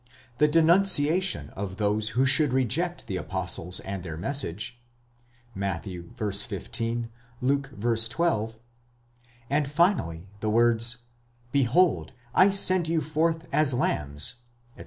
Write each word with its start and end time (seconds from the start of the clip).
the 0.39 0.47
denunciation 0.47 1.51
of 1.51 1.77
those 1.77 2.09
who 2.17 2.25
should 2.25 2.53
reject 2.53 3.05
the 3.05 3.17
apostles 3.17 3.79
and 3.81 4.01
their 4.01 4.17
message 4.17 4.81
(Matt. 5.53 5.83
v. 5.83 6.05
15; 6.15 7.11
Luke 7.39 7.69
v. 7.71 7.95
12); 8.09 8.55
and 9.47 9.69
finally, 9.69 10.29
the 10.39 10.49
words, 10.49 11.03
Behold, 11.51 12.13
I 12.33 12.49
send 12.49 12.87
you 12.87 12.99
forth 12.99 13.45
as 13.53 13.75
lambs, 13.75 14.37
etc. 14.75 14.79